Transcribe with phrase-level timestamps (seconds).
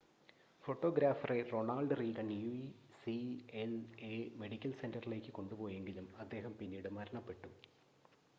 [0.63, 7.51] ഫോട്ടോഗ്രാഫറെ Ronald Reagan UCLA medical സെൻ്ററിലേക്ക് കൊണ്ടുപോയെങ്കിലും അദ്ദേഹം പിന്നീട് മരണപ്പെട്ടു